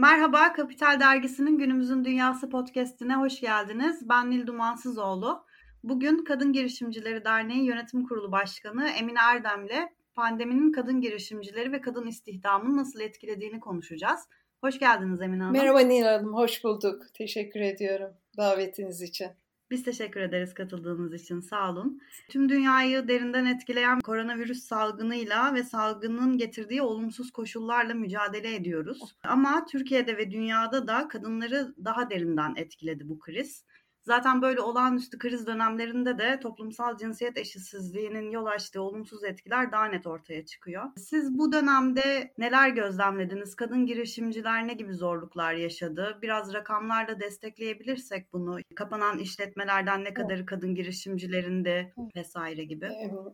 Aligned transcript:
Merhaba, 0.00 0.52
Kapital 0.52 1.00
Dergisi'nin 1.00 1.58
Günümüzün 1.58 2.04
Dünyası 2.04 2.50
podcastine 2.50 3.14
hoş 3.14 3.40
geldiniz. 3.40 4.08
Ben 4.08 4.30
Nil 4.30 4.46
Dumansızoğlu. 4.46 5.44
Bugün 5.84 6.24
Kadın 6.24 6.52
Girişimcileri 6.52 7.24
Derneği 7.24 7.64
Yönetim 7.64 8.06
Kurulu 8.06 8.32
Başkanı 8.32 8.88
Emine 8.88 9.18
Erdem'le 9.18 9.88
pandeminin 10.14 10.72
kadın 10.72 11.00
girişimcileri 11.00 11.72
ve 11.72 11.80
kadın 11.80 12.06
istihdamını 12.06 12.76
nasıl 12.76 13.00
etkilediğini 13.00 13.60
konuşacağız. 13.60 14.20
Hoş 14.60 14.78
geldiniz 14.78 15.22
Emine 15.22 15.42
Hanım. 15.42 15.56
Merhaba 15.56 15.80
Nil 15.80 16.02
Hanım, 16.02 16.34
hoş 16.34 16.64
bulduk. 16.64 17.02
Teşekkür 17.14 17.60
ediyorum 17.60 18.10
davetiniz 18.36 19.02
için. 19.02 19.28
Biz 19.70 19.82
teşekkür 19.82 20.20
ederiz 20.20 20.54
katıldığınız 20.54 21.14
için. 21.14 21.40
Sağ 21.40 21.70
olun. 21.70 22.02
Tüm 22.28 22.48
dünyayı 22.48 23.08
derinden 23.08 23.46
etkileyen 23.46 24.00
koronavirüs 24.00 24.62
salgınıyla 24.62 25.54
ve 25.54 25.64
salgının 25.64 26.38
getirdiği 26.38 26.82
olumsuz 26.82 27.30
koşullarla 27.30 27.94
mücadele 27.94 28.54
ediyoruz. 28.54 29.16
Ama 29.22 29.66
Türkiye'de 29.66 30.16
ve 30.16 30.30
dünyada 30.30 30.86
da 30.86 31.08
kadınları 31.08 31.74
daha 31.84 32.10
derinden 32.10 32.52
etkiledi 32.56 33.08
bu 33.08 33.18
kriz. 33.18 33.64
Zaten 34.02 34.42
böyle 34.42 34.60
olağanüstü 34.60 35.18
kriz 35.18 35.46
dönemlerinde 35.46 36.18
de 36.18 36.40
toplumsal 36.40 36.96
cinsiyet 36.96 37.38
eşitsizliğinin 37.38 38.30
yol 38.30 38.46
açtığı 38.46 38.82
olumsuz 38.82 39.24
etkiler 39.24 39.72
daha 39.72 39.84
net 39.84 40.06
ortaya 40.06 40.46
çıkıyor. 40.46 40.84
Siz 40.96 41.38
bu 41.38 41.52
dönemde 41.52 42.32
neler 42.38 42.68
gözlemlediniz? 42.68 43.54
Kadın 43.56 43.86
girişimciler 43.86 44.66
ne 44.66 44.74
gibi 44.74 44.94
zorluklar 44.94 45.54
yaşadı? 45.54 46.18
Biraz 46.22 46.54
rakamlarla 46.54 47.20
destekleyebilirsek 47.20 48.32
bunu. 48.32 48.58
Kapanan 48.74 49.18
işletmelerden 49.18 50.04
ne 50.04 50.14
kadarı 50.14 50.46
kadın 50.46 50.74
girişimcilerinde 50.74 51.92
vesaire 52.16 52.64
gibi. 52.64 52.88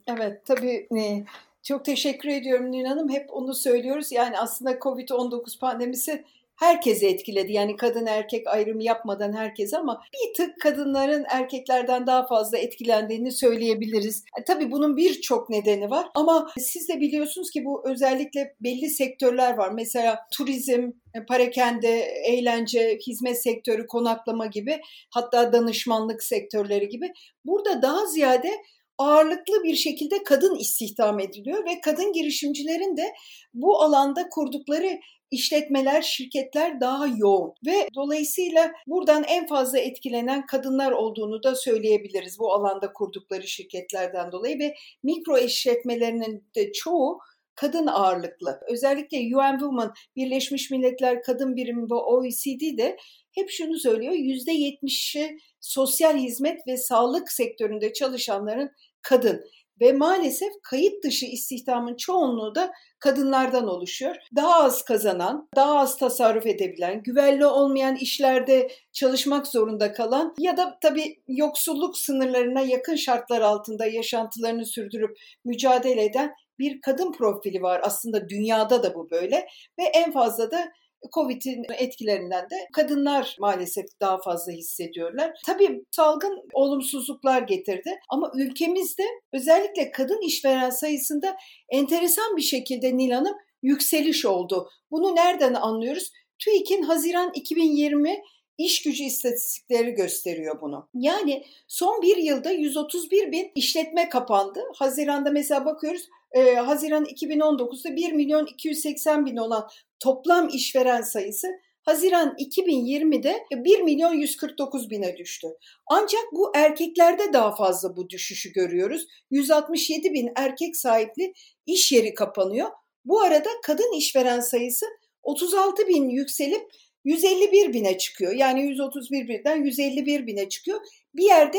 Evet 0.06 0.46
tabii 0.46 0.88
e, 0.98 1.24
çok 1.62 1.84
teşekkür 1.84 2.28
ediyorum 2.28 2.70
Nil 2.70 2.84
Hanım. 2.84 3.08
Hep 3.08 3.26
onu 3.32 3.54
söylüyoruz. 3.54 4.12
Yani 4.12 4.38
aslında 4.38 4.72
Covid-19 4.72 5.58
pandemisi 5.58 6.24
herkesi 6.56 7.06
etkiledi. 7.06 7.52
Yani 7.52 7.76
kadın 7.76 8.06
erkek 8.06 8.46
ayrımı 8.46 8.82
yapmadan 8.82 9.32
herkes 9.32 9.74
ama 9.74 10.02
bir 10.14 10.34
tık 10.34 10.60
kadınların 10.60 11.24
erkeklerden 11.30 12.06
daha 12.06 12.26
fazla 12.26 12.58
etkilendiğini 12.58 13.32
söyleyebiliriz. 13.32 14.24
Yani 14.36 14.42
e, 14.42 14.44
tabii 14.44 14.70
bunun 14.70 14.96
birçok 14.96 15.50
nedeni 15.50 15.90
var 15.90 16.06
ama 16.14 16.48
siz 16.58 16.88
de 16.88 17.00
biliyorsunuz 17.00 17.50
ki 17.50 17.64
bu 17.64 17.88
özellikle 17.88 18.54
belli 18.60 18.90
sektörler 18.90 19.56
var. 19.56 19.70
Mesela 19.70 20.18
turizm, 20.32 20.90
e, 21.14 21.24
parakende, 21.28 22.00
eğlence, 22.26 22.98
hizmet 23.06 23.42
sektörü, 23.42 23.86
konaklama 23.86 24.46
gibi 24.46 24.80
hatta 25.10 25.52
danışmanlık 25.52 26.22
sektörleri 26.22 26.88
gibi. 26.88 27.12
Burada 27.44 27.82
daha 27.82 28.06
ziyade 28.06 28.50
ağırlıklı 28.98 29.64
bir 29.64 29.74
şekilde 29.74 30.22
kadın 30.24 30.54
istihdam 30.54 31.20
ediliyor 31.20 31.64
ve 31.64 31.80
kadın 31.84 32.12
girişimcilerin 32.12 32.96
de 32.96 33.14
bu 33.54 33.82
alanda 33.82 34.28
kurdukları 34.30 34.98
işletmeler, 35.30 36.02
şirketler 36.02 36.80
daha 36.80 37.06
yoğun 37.06 37.54
ve 37.66 37.88
dolayısıyla 37.94 38.72
buradan 38.86 39.24
en 39.28 39.46
fazla 39.46 39.78
etkilenen 39.78 40.46
kadınlar 40.46 40.92
olduğunu 40.92 41.42
da 41.42 41.54
söyleyebiliriz 41.54 42.38
bu 42.38 42.52
alanda 42.52 42.92
kurdukları 42.92 43.46
şirketlerden 43.46 44.32
dolayı 44.32 44.58
ve 44.58 44.74
mikro 45.02 45.38
işletmelerinin 45.38 46.44
de 46.56 46.72
çoğu 46.72 47.18
kadın 47.54 47.86
ağırlıklı. 47.86 48.60
Özellikle 48.68 49.18
UN 49.18 49.58
Women, 49.58 49.90
Birleşmiş 50.16 50.70
Milletler 50.70 51.22
Kadın 51.22 51.56
Birimi 51.56 51.90
ve 51.90 51.94
OECD 51.94 52.78
de 52.78 52.96
hep 53.32 53.50
şunu 53.50 53.78
söylüyor. 53.78 54.12
%70'i 54.12 55.38
sosyal 55.60 56.16
hizmet 56.16 56.66
ve 56.66 56.76
sağlık 56.76 57.32
sektöründe 57.32 57.92
çalışanların 57.92 58.70
kadın 59.02 59.44
ve 59.80 59.92
maalesef 59.92 60.52
kayıt 60.62 61.04
dışı 61.04 61.26
istihdamın 61.26 61.96
çoğunluğu 61.96 62.54
da 62.54 62.72
kadınlardan 62.98 63.68
oluşuyor. 63.68 64.16
Daha 64.36 64.64
az 64.64 64.84
kazanan, 64.84 65.48
daha 65.56 65.78
az 65.78 65.98
tasarruf 65.98 66.46
edebilen, 66.46 67.02
güvenli 67.02 67.46
olmayan 67.46 67.96
işlerde 67.96 68.70
çalışmak 68.92 69.46
zorunda 69.46 69.92
kalan 69.92 70.34
ya 70.38 70.56
da 70.56 70.78
tabii 70.82 71.22
yoksulluk 71.28 71.98
sınırlarına 71.98 72.60
yakın 72.60 72.96
şartlar 72.96 73.40
altında 73.40 73.86
yaşantılarını 73.86 74.66
sürdürüp 74.66 75.18
mücadele 75.44 76.04
eden 76.04 76.34
bir 76.58 76.80
kadın 76.80 77.12
profili 77.12 77.62
var. 77.62 77.80
Aslında 77.84 78.28
dünyada 78.28 78.82
da 78.82 78.94
bu 78.94 79.10
böyle 79.10 79.46
ve 79.78 79.82
en 79.82 80.12
fazla 80.12 80.50
da 80.50 80.72
Covid'in 81.14 81.64
etkilerinden 81.78 82.50
de 82.50 82.56
kadınlar 82.72 83.36
maalesef 83.40 83.86
daha 84.00 84.20
fazla 84.20 84.52
hissediyorlar. 84.52 85.32
Tabii 85.46 85.84
salgın 85.90 86.42
olumsuzluklar 86.52 87.42
getirdi 87.42 87.98
ama 88.08 88.32
ülkemizde 88.36 89.04
özellikle 89.32 89.90
kadın 89.90 90.26
işveren 90.26 90.70
sayısında 90.70 91.36
enteresan 91.68 92.36
bir 92.36 92.42
şekilde 92.42 92.96
Nil 92.96 93.10
Hanım 93.10 93.36
yükseliş 93.62 94.24
oldu. 94.24 94.68
Bunu 94.90 95.16
nereden 95.16 95.54
anlıyoruz? 95.54 96.10
TÜİK'in 96.38 96.82
Haziran 96.82 97.30
2020 97.34 98.22
iş 98.58 98.82
gücü 98.82 99.04
istatistikleri 99.04 99.90
gösteriyor 99.90 100.60
bunu. 100.60 100.88
Yani 100.94 101.44
son 101.68 102.02
bir 102.02 102.16
yılda 102.16 102.50
131 102.50 103.32
bin 103.32 103.52
işletme 103.54 104.08
kapandı. 104.08 104.60
Haziranda 104.74 105.30
mesela 105.30 105.64
bakıyoruz 105.64 106.08
e, 106.32 106.54
Haziran 106.54 107.04
2019'da 107.04 107.96
1 107.96 108.12
milyon 108.12 108.46
280 108.46 109.26
bin 109.26 109.36
olan 109.36 109.68
toplam 110.00 110.48
işveren 110.48 111.02
sayısı 111.02 111.48
Haziran 111.82 112.34
2020'de 112.38 113.44
1 113.52 113.80
milyon 113.80 114.12
149 114.12 114.90
bine 114.90 115.16
düştü. 115.16 115.48
Ancak 115.86 116.22
bu 116.32 116.52
erkeklerde 116.54 117.32
daha 117.32 117.54
fazla 117.54 117.96
bu 117.96 118.10
düşüşü 118.10 118.52
görüyoruz. 118.52 119.06
167 119.30 120.12
bin 120.12 120.32
erkek 120.36 120.76
sahipli 120.76 121.32
iş 121.66 121.92
yeri 121.92 122.14
kapanıyor. 122.14 122.70
Bu 123.04 123.20
arada 123.20 123.48
kadın 123.62 123.98
işveren 123.98 124.40
sayısı 124.40 124.86
36 125.22 125.88
bin 125.88 126.08
yükselip 126.08 126.70
151 127.06 127.72
bine 127.72 127.98
çıkıyor. 127.98 128.32
Yani 128.32 128.62
131 128.62 129.28
birden 129.28 129.64
151 129.64 130.26
bine 130.26 130.48
çıkıyor. 130.48 130.80
Bir 131.14 131.24
yerde 131.24 131.58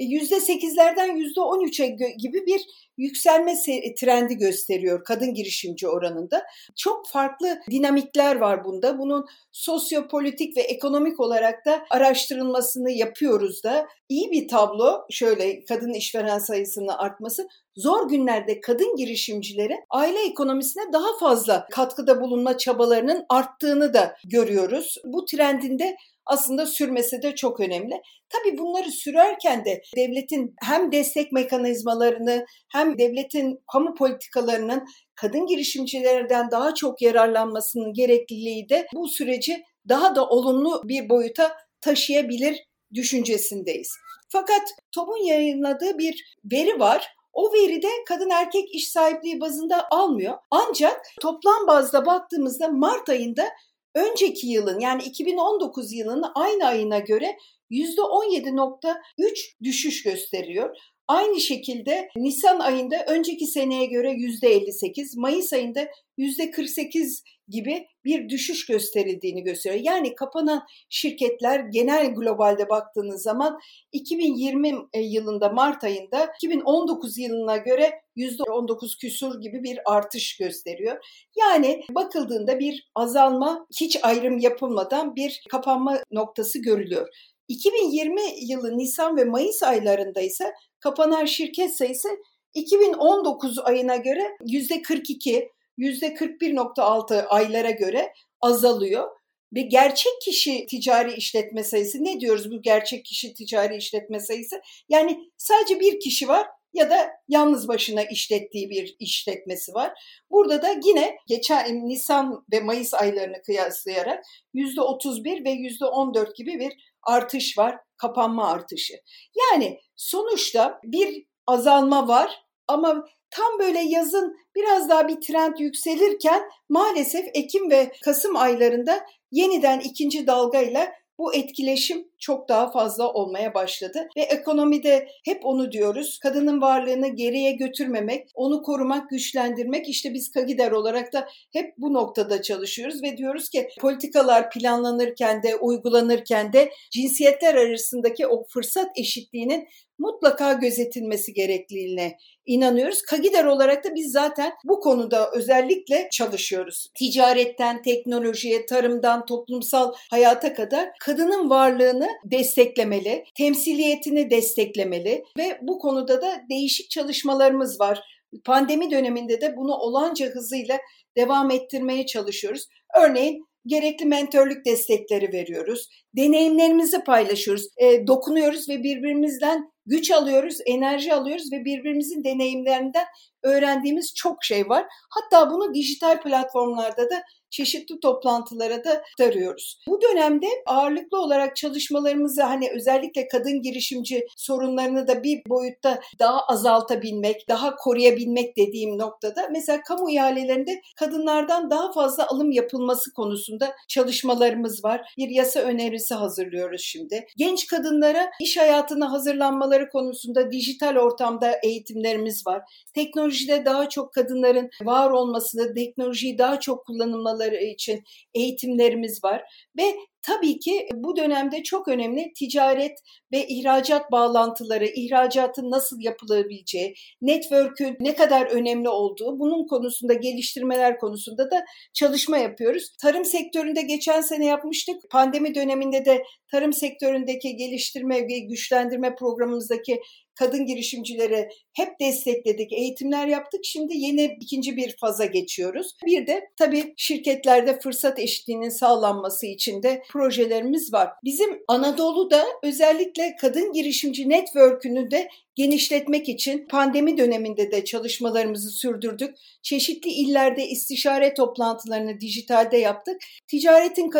%8'lerden 0.00 1.16
%13'e 1.16 1.86
gibi 2.18 2.46
bir 2.46 2.60
yükselme 3.00 3.54
trendi 4.00 4.36
gösteriyor 4.36 5.04
kadın 5.04 5.34
girişimci 5.34 5.88
oranında. 5.88 6.42
Çok 6.76 7.08
farklı 7.08 7.58
dinamikler 7.70 8.36
var 8.36 8.64
bunda. 8.64 8.98
Bunun 8.98 9.26
sosyopolitik 9.52 10.56
ve 10.56 10.60
ekonomik 10.60 11.20
olarak 11.20 11.66
da 11.66 11.82
araştırılmasını 11.90 12.90
yapıyoruz 12.90 13.64
da. 13.64 13.86
İyi 14.08 14.30
bir 14.30 14.48
tablo 14.48 15.06
şöyle 15.10 15.64
kadın 15.64 15.92
işveren 15.92 16.38
sayısının 16.38 16.88
artması 16.88 17.48
zor 17.76 18.08
günlerde 18.08 18.60
kadın 18.60 18.96
girişimcilerin 18.96 19.80
aile 19.90 20.22
ekonomisine 20.26 20.92
daha 20.92 21.18
fazla 21.20 21.66
katkıda 21.70 22.20
bulunma 22.20 22.58
çabalarının 22.58 23.24
arttığını 23.28 23.94
da 23.94 24.16
görüyoruz. 24.24 24.96
Bu 25.04 25.24
trendinde 25.24 25.96
aslında 26.26 26.66
sürmesi 26.66 27.22
de 27.22 27.34
çok 27.34 27.60
önemli. 27.60 27.94
Tabii 28.28 28.58
bunları 28.58 28.90
sürerken 28.90 29.64
de 29.64 29.82
devletin 29.96 30.54
hem 30.62 30.92
destek 30.92 31.32
mekanizmalarını 31.32 32.46
hem 32.72 32.98
devletin 32.98 33.58
kamu 33.72 33.94
politikalarının 33.94 34.84
kadın 35.14 35.46
girişimcilerden 35.46 36.50
daha 36.50 36.74
çok 36.74 37.02
yararlanmasının 37.02 37.92
gerekliliği 37.92 38.68
de 38.68 38.86
bu 38.94 39.08
süreci 39.08 39.62
daha 39.88 40.14
da 40.14 40.26
olumlu 40.28 40.82
bir 40.84 41.08
boyuta 41.08 41.56
taşıyabilir 41.80 42.56
düşüncesindeyiz. 42.94 43.92
Fakat 44.28 44.62
TOB'un 44.92 45.26
yayınladığı 45.26 45.98
bir 45.98 46.36
veri 46.52 46.80
var. 46.80 47.08
O 47.32 47.52
veride 47.52 47.88
kadın 48.08 48.30
erkek 48.30 48.74
iş 48.74 48.88
sahipliği 48.88 49.40
bazında 49.40 49.88
almıyor. 49.90 50.38
Ancak 50.50 51.00
toplam 51.20 51.66
bazda 51.66 52.06
baktığımızda 52.06 52.68
Mart 52.68 53.08
ayında 53.08 53.48
önceki 53.94 54.46
yılın 54.46 54.80
yani 54.80 55.02
2019 55.02 55.92
yılının 55.92 56.24
aynı 56.34 56.66
ayına 56.66 56.98
göre 56.98 57.36
%17.3 57.70 59.62
düşüş 59.62 60.02
gösteriyor. 60.02 60.76
Aynı 61.10 61.40
şekilde 61.40 62.08
Nisan 62.16 62.60
ayında 62.60 63.04
önceki 63.08 63.46
seneye 63.46 63.86
göre 63.86 64.12
%58, 64.12 65.20
Mayıs 65.20 65.52
ayında 65.52 65.88
%48 66.18 67.22
gibi 67.48 67.86
bir 68.04 68.28
düşüş 68.28 68.66
gösterildiğini 68.66 69.42
gösteriyor. 69.42 69.84
Yani 69.84 70.14
kapanan 70.14 70.62
şirketler 70.88 71.60
genel 71.60 72.14
globalde 72.14 72.68
baktığınız 72.68 73.22
zaman 73.22 73.58
2020 73.92 74.74
e, 74.92 75.00
yılında 75.00 75.48
Mart 75.48 75.84
ayında 75.84 76.32
2019 76.42 77.18
yılına 77.18 77.56
göre 77.56 77.90
%19 78.16 78.98
küsur 79.00 79.40
gibi 79.40 79.62
bir 79.62 79.78
artış 79.84 80.36
gösteriyor. 80.36 80.96
Yani 81.36 81.80
bakıldığında 81.90 82.58
bir 82.58 82.90
azalma 82.94 83.66
hiç 83.80 83.98
ayrım 84.02 84.38
yapılmadan 84.38 85.16
bir 85.16 85.42
kapanma 85.50 85.98
noktası 86.12 86.58
görülüyor. 86.62 87.08
2020 87.48 88.22
yılı 88.40 88.78
Nisan 88.78 89.16
ve 89.16 89.24
Mayıs 89.24 89.62
aylarında 89.62 90.20
ise 90.20 90.52
kapanan 90.80 91.24
şirket 91.24 91.76
sayısı 91.76 92.08
2019 92.54 93.58
ayına 93.58 93.96
göre 93.96 94.36
%42, 94.40 95.48
%41.6 95.78 97.26
aylara 97.26 97.70
göre 97.70 98.12
azalıyor. 98.40 99.08
Ve 99.54 99.60
gerçek 99.60 100.12
kişi 100.24 100.66
ticari 100.66 101.12
işletme 101.12 101.64
sayısı 101.64 102.04
ne 102.04 102.20
diyoruz 102.20 102.50
bu 102.50 102.62
gerçek 102.62 103.04
kişi 103.04 103.34
ticari 103.34 103.76
işletme 103.76 104.20
sayısı? 104.20 104.60
Yani 104.88 105.30
sadece 105.36 105.80
bir 105.80 106.00
kişi 106.00 106.28
var 106.28 106.46
ya 106.72 106.90
da 106.90 107.10
yalnız 107.28 107.68
başına 107.68 108.02
işlettiği 108.02 108.70
bir 108.70 108.96
işletmesi 108.98 109.74
var. 109.74 109.92
Burada 110.30 110.62
da 110.62 110.68
yine 110.84 111.16
geçen 111.26 111.88
Nisan 111.88 112.44
ve 112.52 112.60
Mayıs 112.60 112.94
aylarını 112.94 113.42
kıyaslayarak 113.42 114.24
%31 114.54 115.44
ve 115.44 115.50
%14 115.50 116.34
gibi 116.34 116.58
bir 116.58 116.72
artış 117.02 117.58
var, 117.58 117.78
kapanma 117.96 118.50
artışı. 118.50 118.94
Yani 119.36 119.80
sonuçta 119.96 120.80
bir 120.84 121.26
azalma 121.46 122.08
var 122.08 122.44
ama 122.68 123.04
tam 123.30 123.58
böyle 123.58 123.80
yazın 123.80 124.36
biraz 124.56 124.88
daha 124.88 125.08
bir 125.08 125.20
trend 125.20 125.58
yükselirken 125.58 126.42
maalesef 126.68 127.26
Ekim 127.34 127.70
ve 127.70 127.92
Kasım 128.04 128.36
aylarında 128.36 129.06
yeniden 129.30 129.80
ikinci 129.80 130.26
dalgayla 130.26 130.92
bu 131.18 131.34
etkileşim 131.34 132.09
çok 132.20 132.48
daha 132.48 132.70
fazla 132.70 133.12
olmaya 133.12 133.54
başladı 133.54 134.08
ve 134.16 134.20
ekonomide 134.20 135.08
hep 135.24 135.46
onu 135.46 135.72
diyoruz. 135.72 136.18
Kadının 136.18 136.60
varlığını 136.60 137.08
geriye 137.08 137.52
götürmemek, 137.52 138.28
onu 138.34 138.62
korumak, 138.62 139.10
güçlendirmek. 139.10 139.88
İşte 139.88 140.14
biz 140.14 140.30
Kagider 140.30 140.70
olarak 140.70 141.12
da 141.12 141.28
hep 141.52 141.74
bu 141.78 141.94
noktada 141.94 142.42
çalışıyoruz 142.42 143.02
ve 143.02 143.16
diyoruz 143.16 143.48
ki 143.48 143.68
politikalar 143.80 144.50
planlanırken 144.50 145.42
de 145.42 145.56
uygulanırken 145.56 146.52
de 146.52 146.70
cinsiyetler 146.92 147.54
arasındaki 147.54 148.26
o 148.26 148.44
fırsat 148.46 148.88
eşitliğinin 148.96 149.68
mutlaka 150.00 150.52
gözetilmesi 150.52 151.32
gerekliliğine 151.32 152.16
inanıyoruz. 152.46 153.02
Kagider 153.02 153.44
olarak 153.44 153.84
da 153.84 153.94
biz 153.94 154.12
zaten 154.12 154.52
bu 154.64 154.80
konuda 154.80 155.30
özellikle 155.34 156.08
çalışıyoruz. 156.12 156.88
Ticaretten, 156.98 157.82
teknolojiye, 157.82 158.66
tarımdan, 158.66 159.26
toplumsal 159.26 159.92
hayata 160.10 160.54
kadar 160.54 160.88
kadının 161.00 161.50
varlığını 161.50 162.08
desteklemeli, 162.24 163.24
temsiliyetini 163.34 164.30
desteklemeli 164.30 165.24
ve 165.38 165.58
bu 165.62 165.78
konuda 165.78 166.22
da 166.22 166.42
değişik 166.50 166.90
çalışmalarımız 166.90 167.80
var. 167.80 168.00
Pandemi 168.44 168.90
döneminde 168.90 169.40
de 169.40 169.56
bunu 169.56 169.74
olanca 169.74 170.26
hızıyla 170.26 170.78
devam 171.16 171.50
ettirmeye 171.50 172.06
çalışıyoruz. 172.06 172.66
Örneğin 172.98 173.44
gerekli 173.66 174.06
mentörlük 174.06 174.66
destekleri 174.66 175.32
veriyoruz. 175.32 175.88
Deneyimlerimizi 176.16 177.04
paylaşıyoruz. 177.04 177.68
E, 177.76 178.06
dokunuyoruz 178.06 178.68
ve 178.68 178.82
birbirimizden 178.82 179.70
güç 179.86 180.10
alıyoruz, 180.10 180.58
enerji 180.66 181.14
alıyoruz 181.14 181.52
ve 181.52 181.64
birbirimizin 181.64 182.24
deneyimlerinden 182.24 183.04
öğrendiğimiz 183.42 184.14
çok 184.14 184.44
şey 184.44 184.68
var. 184.68 184.86
Hatta 185.10 185.50
bunu 185.50 185.74
dijital 185.74 186.22
platformlarda 186.22 187.10
da 187.10 187.22
çeşitli 187.50 188.00
toplantılara 188.00 188.84
da 188.84 189.02
tarıyoruz. 189.18 189.78
Bu 189.88 190.00
dönemde 190.02 190.46
ağırlıklı 190.66 191.20
olarak 191.20 191.56
çalışmalarımızı 191.56 192.42
hani 192.42 192.70
özellikle 192.74 193.28
kadın 193.28 193.62
girişimci 193.62 194.26
sorunlarını 194.36 195.08
da 195.08 195.22
bir 195.22 195.42
boyutta 195.48 196.00
daha 196.18 196.40
azaltabilmek, 196.40 197.48
daha 197.48 197.76
koruyabilmek 197.76 198.56
dediğim 198.56 198.98
noktada 198.98 199.48
mesela 199.52 199.82
kamu 199.82 200.10
ihalelerinde 200.10 200.80
kadınlardan 200.96 201.70
daha 201.70 201.92
fazla 201.92 202.28
alım 202.28 202.50
yapılması 202.50 203.12
konusunda 203.12 203.74
çalışmalarımız 203.88 204.84
var. 204.84 205.14
Bir 205.18 205.28
yasa 205.28 205.60
önerisi 205.60 206.14
hazırlıyoruz 206.14 206.80
şimdi. 206.80 207.26
Genç 207.36 207.66
kadınlara 207.66 208.30
iş 208.40 208.56
hayatına 208.56 209.12
hazırlanmaları 209.12 209.88
konusunda 209.88 210.52
dijital 210.52 210.96
ortamda 210.96 211.52
eğitimlerimiz 211.64 212.46
var. 212.46 212.62
Teknolojide 212.94 213.64
daha 213.64 213.88
çok 213.88 214.14
kadınların 214.14 214.70
var 214.82 215.10
olmasını, 215.10 215.74
teknolojiyi 215.74 216.38
daha 216.38 216.60
çok 216.60 216.86
kullanılmaları 216.86 217.39
olmaları 217.40 217.64
için 217.64 218.04
eğitimlerimiz 218.34 219.24
var 219.24 219.42
ve 219.78 219.94
tabii 220.22 220.58
ki 220.58 220.88
bu 220.94 221.16
dönemde 221.16 221.62
çok 221.62 221.88
önemli 221.88 222.32
ticaret 222.38 222.98
ve 223.32 223.46
ihracat 223.46 224.12
bağlantıları, 224.12 224.86
ihracatın 224.86 225.70
nasıl 225.70 226.00
yapılabileceği, 226.00 226.94
network'ün 227.22 227.96
ne 228.00 228.14
kadar 228.14 228.46
önemli 228.46 228.88
olduğu, 228.88 229.38
bunun 229.38 229.66
konusunda 229.66 230.14
geliştirmeler 230.14 230.98
konusunda 230.98 231.50
da 231.50 231.64
çalışma 231.94 232.38
yapıyoruz. 232.38 232.96
Tarım 233.02 233.24
sektöründe 233.24 233.82
geçen 233.82 234.20
sene 234.20 234.46
yapmıştık. 234.46 235.10
Pandemi 235.10 235.54
döneminde 235.54 236.04
de 236.04 236.22
tarım 236.50 236.72
sektöründeki 236.72 237.56
geliştirme 237.56 238.28
ve 238.28 238.38
güçlendirme 238.38 239.14
programımızdaki 239.14 240.00
kadın 240.40 240.66
girişimcileri 240.66 241.48
hep 241.72 242.00
destekledik, 242.00 242.72
eğitimler 242.72 243.26
yaptık. 243.26 243.60
Şimdi 243.64 243.96
yeni 243.96 244.36
ikinci 244.40 244.76
bir 244.76 244.96
faza 245.00 245.24
geçiyoruz. 245.24 245.94
Bir 246.06 246.26
de 246.26 246.40
tabii 246.58 246.94
şirketlerde 246.96 247.78
fırsat 247.80 248.18
eşitliğinin 248.18 248.68
sağlanması 248.68 249.46
için 249.46 249.82
de 249.82 250.02
projelerimiz 250.10 250.92
var. 250.92 251.08
Bizim 251.24 251.62
Anadolu'da 251.68 252.44
özellikle 252.62 253.36
kadın 253.40 253.72
girişimci 253.72 254.28
network'ünü 254.28 255.10
de 255.10 255.28
genişletmek 255.54 256.28
için 256.28 256.66
pandemi 256.68 257.18
döneminde 257.18 257.70
de 257.70 257.84
çalışmalarımızı 257.84 258.70
sürdürdük. 258.70 259.34
Çeşitli 259.62 260.10
illerde 260.10 260.66
istişare 260.66 261.34
toplantılarını 261.34 262.20
dijitalde 262.20 262.76
yaptık. 262.76 263.16
Ticaretin 263.46 264.10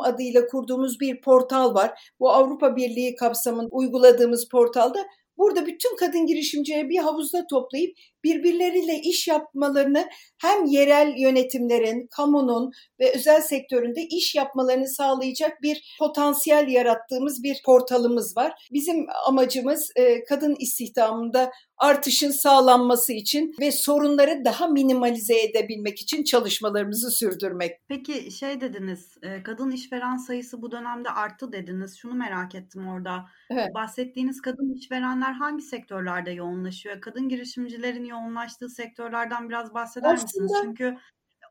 adıyla 0.00 0.46
kurduğumuz 0.46 1.00
bir 1.00 1.20
portal 1.20 1.74
var. 1.74 2.12
Bu 2.20 2.30
Avrupa 2.30 2.76
Birliği 2.76 3.14
kapsamında 3.14 3.68
uyguladığımız 3.70 4.48
portalda 4.48 5.06
Burada 5.38 5.66
bütün 5.66 5.96
kadın 5.96 6.26
girişimcileri 6.26 6.88
bir 6.88 6.98
havuzda 6.98 7.46
toplayıp 7.46 7.96
birbirleriyle 8.24 9.00
iş 9.00 9.28
yapmalarını 9.28 10.08
hem 10.42 10.64
yerel 10.64 11.14
yönetimlerin, 11.18 12.08
kamunun 12.16 12.70
ve 13.00 13.12
özel 13.14 13.40
sektöründe 13.40 14.02
iş 14.02 14.34
yapmalarını 14.34 14.88
sağlayacak 14.88 15.62
bir 15.62 15.96
potansiyel 15.98 16.68
yarattığımız 16.68 17.42
bir 17.42 17.62
portalımız 17.66 18.36
var. 18.36 18.68
Bizim 18.72 19.06
amacımız 19.26 19.90
e, 19.96 20.24
kadın 20.24 20.56
istihdamında 20.58 21.50
artışın 21.78 22.30
sağlanması 22.30 23.12
için 23.12 23.54
ve 23.60 23.72
sorunları 23.72 24.44
daha 24.44 24.66
minimalize 24.66 25.40
edebilmek 25.40 25.98
için 25.98 26.24
çalışmalarımızı 26.24 27.10
sürdürmek. 27.10 27.72
Peki 27.88 28.30
şey 28.30 28.60
dediniz, 28.60 29.16
e, 29.22 29.42
kadın 29.42 29.70
işveren 29.70 30.16
sayısı 30.16 30.62
bu 30.62 30.72
dönemde 30.72 31.10
arttı 31.10 31.52
dediniz. 31.52 31.96
Şunu 31.96 32.14
merak 32.14 32.54
ettim 32.54 32.88
orada. 32.88 33.24
Evet. 33.50 33.74
Bahsettiğiniz 33.74 34.40
kadın 34.40 34.74
işverenler 34.74 35.32
hangi 35.32 35.62
sektörlerde 35.62 36.30
yoğunlaşıyor? 36.30 37.00
Kadın 37.00 37.28
girişimcilerin 37.28 38.04
yoğunlaştığı 38.08 38.68
sektörlerden 38.68 39.48
biraz 39.48 39.74
bahseder 39.74 40.14
Aslında, 40.14 40.42
misiniz? 40.42 40.52
Çünkü 40.62 40.98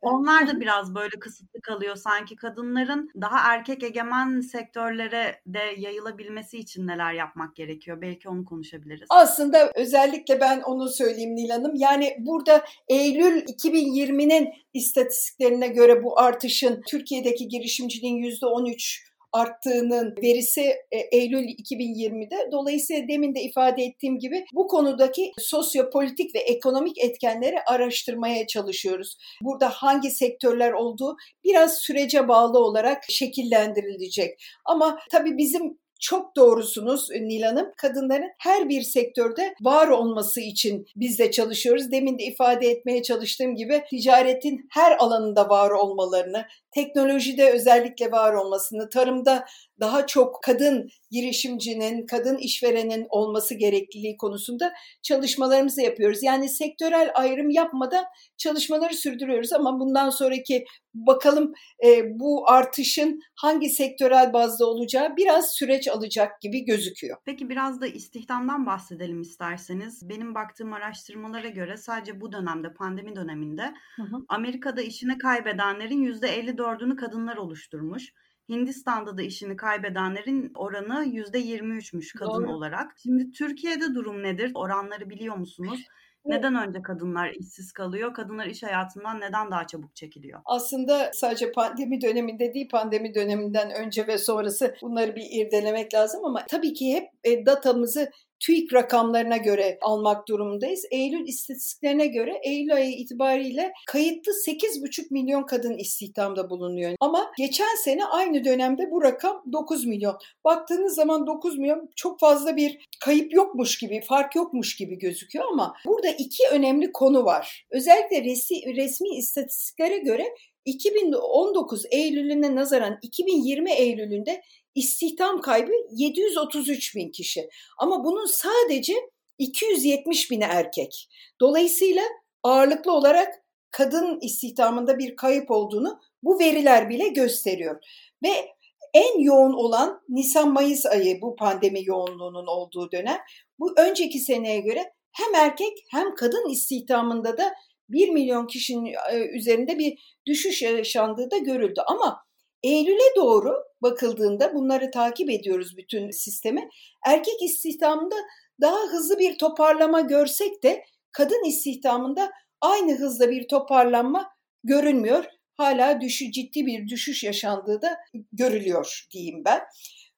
onlar 0.01 0.48
da 0.48 0.59
biraz 0.59 0.95
böyle 0.95 1.19
kısıtlı 1.19 1.62
kalıyor 1.62 1.95
sanki 1.95 2.36
kadınların 2.36 3.12
daha 3.21 3.54
erkek 3.54 3.83
egemen 3.83 4.42
sektörlere 4.42 5.42
de 5.45 5.59
yayılabilmesi 5.77 6.57
için 6.57 6.88
neler 6.88 7.13
yapmak 7.13 7.56
gerekiyor? 7.56 8.01
Belki 8.01 8.30
onu 8.30 8.45
konuşabiliriz. 8.45 9.07
Aslında 9.09 9.71
özellikle 9.75 10.42
ben 10.42 10.62
onu 10.62 10.89
söyleyeyim 10.89 11.36
Nil 11.36 11.50
Hanım. 11.50 11.75
Yani 11.75 12.15
burada 12.19 12.65
Eylül 12.88 13.42
2020'nin 13.42 14.54
istatistiklerine 14.74 15.68
göre 15.68 16.04
bu 16.04 16.19
artışın 16.19 16.81
Türkiye'deki 16.88 17.48
girişimciliğin 17.48 18.24
%13 18.24 19.07
arttığının 19.33 20.16
verisi 20.23 20.61
e, 20.92 20.97
Eylül 21.11 21.44
2020'de. 21.44 22.49
Dolayısıyla 22.52 23.07
demin 23.07 23.35
de 23.35 23.42
ifade 23.42 23.83
ettiğim 23.83 24.19
gibi 24.19 24.45
bu 24.54 24.68
konudaki 24.68 25.31
sosyopolitik 25.40 26.35
ve 26.35 26.40
ekonomik 26.40 26.97
etkenleri 26.97 27.56
araştırmaya 27.68 28.47
çalışıyoruz. 28.47 29.18
Burada 29.44 29.69
hangi 29.69 30.09
sektörler 30.09 30.71
olduğu 30.71 31.16
biraz 31.44 31.78
sürece 31.78 32.28
bağlı 32.28 32.59
olarak 32.59 33.04
şekillendirilecek. 33.09 34.44
Ama 34.66 34.99
tabii 35.11 35.37
bizim 35.37 35.78
çok 35.99 36.35
doğrusunuz 36.35 37.09
Nil 37.09 37.42
Hanım. 37.42 37.71
Kadınların 37.77 38.30
her 38.39 38.69
bir 38.69 38.81
sektörde 38.81 39.54
var 39.61 39.87
olması 39.87 40.42
için 40.42 40.85
biz 40.95 41.19
de 41.19 41.31
çalışıyoruz. 41.31 41.92
Demin 41.92 42.19
de 42.19 42.23
ifade 42.23 42.68
etmeye 42.68 43.04
çalıştığım 43.04 43.56
gibi 43.56 43.83
ticaretin 43.89 44.68
her 44.71 44.97
alanında 44.97 45.49
var 45.49 45.71
olmalarını, 45.71 46.45
teknolojide 46.71 47.51
özellikle 47.51 48.11
var 48.11 48.33
olmasını, 48.33 48.89
tarımda 48.89 49.45
daha 49.80 50.07
çok 50.07 50.44
kadın 50.44 50.89
girişimcinin, 51.11 52.06
kadın 52.06 52.37
işverenin 52.37 53.06
olması 53.09 53.56
gerekliliği 53.56 54.18
konusunda 54.18 54.73
çalışmalarımızı 55.04 55.81
yapıyoruz. 55.81 56.23
Yani 56.23 56.49
sektörel 56.49 57.11
ayrım 57.13 57.49
yapmadan 57.49 58.06
çalışmaları 58.37 58.94
sürdürüyoruz 58.94 59.54
ama 59.54 59.80
bundan 59.80 60.09
sonraki 60.09 60.66
bakalım 60.94 61.54
e, 61.85 62.19
bu 62.19 62.49
artışın 62.49 63.19
hangi 63.35 63.69
sektörel 63.69 64.33
bazda 64.33 64.66
olacağı 64.66 65.18
biraz 65.18 65.51
süreç 65.54 65.86
alacak 65.91 66.41
gibi 66.41 66.65
gözüküyor. 66.65 67.17
Peki 67.25 67.49
biraz 67.49 67.81
da 67.81 67.87
istihdamdan 67.87 68.65
bahsedelim 68.65 69.21
isterseniz. 69.21 70.09
Benim 70.09 70.35
baktığım 70.35 70.73
araştırmalara 70.73 71.49
göre 71.49 71.77
sadece 71.77 72.21
bu 72.21 72.31
dönemde, 72.31 72.73
pandemi 72.73 73.15
döneminde 73.15 73.73
hı 73.95 74.03
hı. 74.03 74.25
Amerika'da 74.29 74.81
işini 74.81 75.17
kaybedenlerin 75.17 76.03
%54'ünü 76.03 76.95
kadınlar 76.95 77.37
oluşturmuş. 77.37 78.13
Hindistan'da 78.49 79.17
da 79.17 79.21
işini 79.21 79.56
kaybedenlerin 79.56 80.51
oranı 80.56 81.06
%23'müş 81.06 82.17
kadın 82.17 82.31
Doğru. 82.31 82.51
olarak. 82.51 82.95
Şimdi 83.03 83.31
Türkiye'de 83.31 83.95
durum 83.95 84.23
nedir? 84.23 84.51
Oranları 84.56 85.09
biliyor 85.09 85.35
musunuz? 85.35 85.79
Neden 86.28 86.56
önce 86.56 86.81
kadınlar 86.81 87.30
işsiz 87.30 87.72
kalıyor? 87.72 88.14
Kadınlar 88.14 88.46
iş 88.46 88.64
hayatından 88.64 89.22
neden 89.22 89.52
daha 89.52 89.68
çabuk 89.68 89.96
çekiliyor? 89.96 90.40
Aslında 90.46 91.12
sadece 91.14 91.52
pandemi 91.52 92.02
döneminde 92.02 92.54
değil, 92.54 92.69
pandemi 92.69 93.14
döneminden 93.14 93.72
önce 93.72 94.07
ve 94.07 94.18
sonrası 94.18 94.76
bunları 94.81 95.16
bir 95.16 95.26
irdelemek 95.31 95.94
lazım 95.94 96.26
ama 96.26 96.46
tabii 96.46 96.74
ki 96.74 96.94
hep 96.94 97.10
e, 97.24 97.46
datamızı 97.46 98.12
TÜİK 98.39 98.73
rakamlarına 98.73 99.37
göre 99.37 99.77
almak 99.81 100.27
durumundayız. 100.27 100.85
Eylül 100.91 101.27
istatistiklerine 101.27 102.07
göre 102.07 102.39
Eylül 102.44 102.73
ayı 102.73 102.91
itibariyle 102.91 103.73
kayıtlı 103.87 104.31
8,5 104.31 105.07
milyon 105.11 105.44
kadın 105.44 105.77
istihdamda 105.77 106.49
bulunuyor. 106.49 106.95
Ama 106.99 107.31
geçen 107.37 107.75
sene 107.83 108.06
aynı 108.06 108.45
dönemde 108.45 108.91
bu 108.91 109.03
rakam 109.03 109.44
9 109.53 109.85
milyon. 109.85 110.17
Baktığınız 110.44 110.95
zaman 110.95 111.27
9 111.27 111.57
milyon 111.57 111.89
çok 111.95 112.19
fazla 112.19 112.56
bir 112.56 112.87
kayıp 112.99 113.33
yokmuş 113.33 113.77
gibi, 113.77 114.01
fark 114.01 114.35
yokmuş 114.35 114.75
gibi 114.75 114.97
gözüküyor 114.97 115.45
ama 115.51 115.75
burada 115.85 116.09
iki 116.09 116.44
önemli 116.51 116.91
konu 116.91 117.25
var. 117.25 117.65
Özellikle 117.71 118.23
resmi, 118.23 118.75
resmi 118.75 119.09
istatistiklere 119.09 119.97
göre 119.97 120.23
2019 120.65 121.85
Eylül'üne 121.91 122.56
nazaran 122.56 122.99
2020 123.01 123.71
Eylül'ünde 123.71 124.41
istihdam 124.78 125.42
kaybı 125.42 125.72
733 125.92 126.96
bin 126.96 127.12
kişi. 127.12 127.50
Ama 127.78 128.04
bunun 128.04 128.26
sadece 128.26 128.94
270 129.38 130.31
bini 130.31 130.44
erkek. 130.44 131.10
Dolayısıyla 131.42 132.04
ağırlıklı 132.44 132.92
olarak 132.92 133.34
kadın 133.72 134.19
istihdamında 134.22 134.98
bir 134.98 135.16
kayıp 135.16 135.52
olduğunu 135.52 136.00
bu 136.24 136.40
veriler 136.40 136.90
bile 136.90 137.07
gösteriyor. 137.07 137.80
Ve 138.24 138.57
en 138.94 139.19
yoğun 139.19 139.54
olan 139.54 140.02
Nisan-Mayıs 140.10 140.86
ayı 140.86 141.22
bu 141.22 141.36
pandemi 141.36 141.86
yoğunluğunun 141.86 142.48
olduğu 142.48 142.92
dönem. 142.92 143.18
Bu 143.60 143.74
önceki 143.78 144.19
seneye 144.19 144.60
göre 144.60 144.94
hem 145.12 145.36
erkek 145.36 145.78
hem 145.92 146.16
kadın 146.16 146.50
istihdamında 146.50 147.38
da 147.38 147.54
1 147.90 148.10
milyon 148.10 148.48
kişinin 148.48 148.96
üzerinde 149.34 149.80
bir 149.80 150.19
düşüş 150.28 150.62
yaşandığı 150.62 151.31
da 151.31 151.38
görüldü. 151.38 151.81
Ama 151.88 152.24
Eylül'e 152.64 153.16
doğru 153.16 153.67
bakıldığında 153.81 154.54
bunları 154.54 154.92
takip 154.92 155.30
ediyoruz 155.30 155.78
bütün 155.78 156.12
sistemi. 156.12 156.69
Erkek 157.06 157.42
istihdamında 157.42 158.16
daha 158.62 158.80
hızlı 158.92 159.19
bir 159.19 159.38
toparlama 159.38 160.02
görsek 160.02 160.64
de 160.64 160.86
kadın 161.12 161.48
istihdamında 161.48 162.31
aynı 162.62 162.96
hızda 162.96 163.31
bir 163.31 163.48
toparlanma 163.48 164.30
görünmüyor. 164.64 165.26
Hala 165.54 166.02
düşü, 166.02 166.31
ciddi 166.31 166.66
bir 166.66 166.88
düşüş 166.88 167.24
yaşandığı 167.24 167.81
da 167.81 167.98
görülüyor 168.31 169.07
diyeyim 169.12 169.46
ben. 169.46 169.62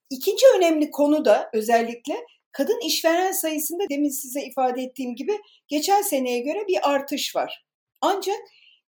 İkinci 0.09 0.45
önemli 0.57 0.91
konu 0.91 1.25
da 1.25 1.49
özellikle 1.53 2.15
kadın 2.51 2.79
işveren 2.87 3.31
sayısında 3.31 3.83
demin 3.89 4.09
size 4.09 4.41
ifade 4.41 4.81
ettiğim 4.81 5.15
gibi 5.15 5.39
geçen 5.67 6.01
seneye 6.01 6.39
göre 6.39 6.67
bir 6.67 6.89
artış 6.91 7.35
var. 7.35 7.65
Ancak 8.01 8.37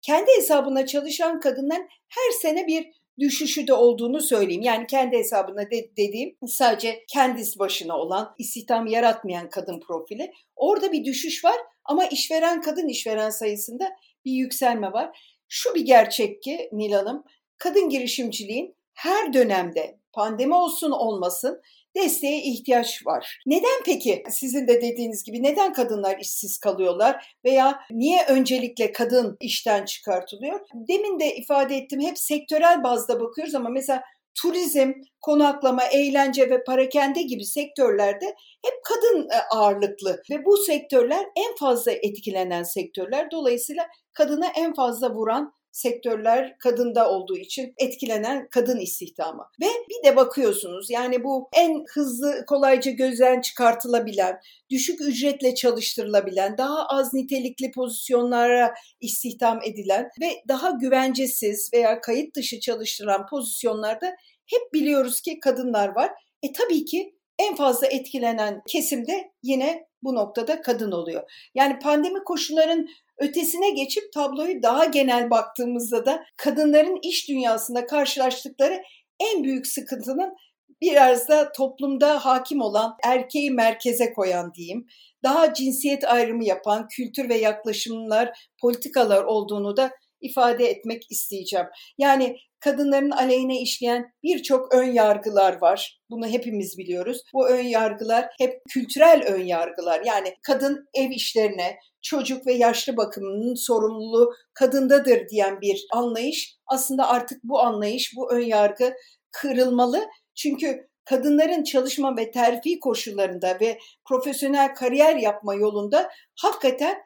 kendi 0.01 0.31
hesabına 0.37 0.85
çalışan 0.85 1.39
kadınların 1.39 1.87
her 2.07 2.31
sene 2.41 2.67
bir 2.67 2.98
düşüşü 3.19 3.67
de 3.67 3.73
olduğunu 3.73 4.21
söyleyeyim. 4.21 4.61
Yani 4.61 4.87
kendi 4.87 5.17
hesabına 5.17 5.71
de, 5.71 5.91
dediğim 5.97 6.35
sadece 6.47 7.05
kendisi 7.07 7.59
başına 7.59 7.97
olan, 7.97 8.35
istihdam 8.37 8.87
yaratmayan 8.87 9.49
kadın 9.49 9.79
profili. 9.79 10.31
Orada 10.55 10.91
bir 10.91 11.05
düşüş 11.05 11.45
var 11.45 11.55
ama 11.85 12.05
işveren 12.05 12.61
kadın 12.61 12.87
işveren 12.87 13.29
sayısında 13.29 13.89
bir 14.25 14.31
yükselme 14.31 14.93
var. 14.93 15.37
Şu 15.47 15.75
bir 15.75 15.85
gerçek 15.85 16.43
ki 16.43 16.69
Nil 16.71 16.91
Hanım, 16.91 17.23
kadın 17.57 17.89
girişimciliğin 17.89 18.75
her 18.93 19.33
dönemde 19.33 19.99
pandemi 20.13 20.53
olsun 20.55 20.91
olmasın 20.91 21.61
desteğe 21.95 22.43
ihtiyaç 22.43 23.05
var. 23.05 23.41
Neden 23.45 23.83
peki 23.85 24.23
sizin 24.29 24.67
de 24.67 24.81
dediğiniz 24.81 25.23
gibi 25.23 25.43
neden 25.43 25.73
kadınlar 25.73 26.17
işsiz 26.19 26.57
kalıyorlar 26.57 27.35
veya 27.45 27.79
niye 27.91 28.25
öncelikle 28.25 28.91
kadın 28.91 29.37
işten 29.41 29.85
çıkartılıyor? 29.85 30.59
Demin 30.73 31.19
de 31.19 31.35
ifade 31.35 31.77
ettim 31.77 32.01
hep 32.01 32.17
sektörel 32.19 32.83
bazda 32.83 33.19
bakıyoruz 33.19 33.55
ama 33.55 33.69
mesela 33.69 34.03
turizm, 34.41 34.93
konaklama, 35.21 35.83
eğlence 35.83 36.49
ve 36.49 36.63
parakende 36.63 37.21
gibi 37.21 37.45
sektörlerde 37.45 38.25
hep 38.65 38.73
kadın 38.83 39.29
e, 39.29 39.55
ağırlıklı 39.55 40.21
ve 40.31 40.45
bu 40.45 40.57
sektörler 40.57 41.25
en 41.35 41.55
fazla 41.59 41.91
etkilenen 41.91 42.63
sektörler. 42.63 43.31
Dolayısıyla 43.31 43.87
kadına 44.13 44.47
en 44.57 44.73
fazla 44.73 45.13
vuran 45.15 45.53
sektörler 45.71 46.57
kadında 46.57 47.11
olduğu 47.11 47.37
için 47.37 47.73
etkilenen 47.77 48.47
kadın 48.51 48.79
istihdamı. 48.79 49.43
Ve 49.61 49.65
bir 49.65 50.09
de 50.09 50.15
bakıyorsunuz 50.15 50.89
yani 50.89 51.23
bu 51.23 51.49
en 51.57 51.83
hızlı 51.93 52.45
kolayca 52.47 52.91
gözden 52.91 53.41
çıkartılabilen, 53.41 54.39
düşük 54.69 55.01
ücretle 55.01 55.55
çalıştırılabilen, 55.55 56.57
daha 56.57 56.85
az 56.85 57.13
nitelikli 57.13 57.71
pozisyonlara 57.71 58.73
istihdam 59.01 59.59
edilen 59.63 60.09
ve 60.21 60.43
daha 60.47 60.69
güvencesiz 60.69 61.69
veya 61.73 62.01
kayıt 62.01 62.35
dışı 62.35 62.59
çalıştırılan 62.59 63.25
pozisyonlarda 63.25 64.15
hep 64.45 64.73
biliyoruz 64.73 65.21
ki 65.21 65.39
kadınlar 65.39 65.95
var. 65.95 66.11
E 66.43 66.51
tabii 66.53 66.85
ki 66.85 67.15
en 67.39 67.55
fazla 67.55 67.87
etkilenen 67.87 68.61
kesimde 68.67 69.31
yine 69.43 69.89
bu 70.03 70.15
noktada 70.15 70.61
kadın 70.61 70.91
oluyor. 70.91 71.31
Yani 71.55 71.79
pandemi 71.79 72.23
koşulların 72.23 72.87
ötesine 73.19 73.69
geçip 73.69 74.13
tabloyu 74.13 74.63
daha 74.63 74.85
genel 74.85 75.29
baktığımızda 75.29 76.05
da 76.05 76.23
kadınların 76.37 76.99
iş 77.01 77.29
dünyasında 77.29 77.85
karşılaştıkları 77.85 78.81
en 79.19 79.43
büyük 79.43 79.67
sıkıntının 79.67 80.33
biraz 80.81 81.27
da 81.27 81.51
toplumda 81.51 82.25
hakim 82.25 82.61
olan 82.61 82.95
erkeği 83.03 83.51
merkeze 83.51 84.13
koyan 84.13 84.53
diyeyim, 84.53 84.85
daha 85.23 85.53
cinsiyet 85.53 86.03
ayrımı 86.03 86.45
yapan 86.45 86.87
kültür 86.87 87.29
ve 87.29 87.35
yaklaşımlar, 87.35 88.49
politikalar 88.61 89.23
olduğunu 89.23 89.77
da 89.77 89.91
ifade 90.21 90.65
etmek 90.65 91.11
isteyeceğim. 91.11 91.65
Yani 91.97 92.35
kadınların 92.59 93.11
aleyhine 93.11 93.61
işleyen 93.61 94.13
birçok 94.23 94.73
ön 94.73 94.91
yargılar 94.91 95.61
var. 95.61 96.01
Bunu 96.09 96.27
hepimiz 96.27 96.77
biliyoruz. 96.77 97.21
Bu 97.33 97.49
ön 97.49 97.63
yargılar 97.63 98.29
hep 98.37 98.61
kültürel 98.69 99.23
ön 99.27 99.43
yargılar. 99.43 100.01
Yani 100.05 100.35
kadın 100.43 100.87
ev 100.93 101.09
işlerine, 101.09 101.77
çocuk 102.01 102.47
ve 102.47 102.53
yaşlı 102.53 102.97
bakımının 102.97 103.55
sorumluluğu 103.55 104.33
kadındadır 104.53 105.29
diyen 105.29 105.61
bir 105.61 105.85
anlayış. 105.91 106.55
Aslında 106.67 107.07
artık 107.07 107.43
bu 107.43 107.59
anlayış, 107.59 108.13
bu 108.15 108.33
ön 108.33 108.45
yargı 108.45 108.93
kırılmalı. 109.31 110.07
Çünkü 110.35 110.89
kadınların 111.05 111.63
çalışma 111.63 112.17
ve 112.17 112.31
terfi 112.31 112.79
koşullarında 112.79 113.57
ve 113.61 113.79
profesyonel 114.05 114.75
kariyer 114.75 115.15
yapma 115.15 115.55
yolunda 115.55 116.09
hakikaten 116.41 116.97